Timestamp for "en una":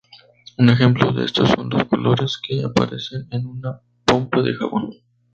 3.29-3.79